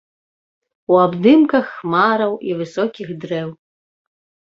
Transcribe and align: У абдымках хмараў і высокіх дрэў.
У 0.93 0.95
абдымках 1.01 1.65
хмараў 1.75 2.33
і 2.47 2.51
высокіх 2.61 3.07
дрэў. 3.25 3.53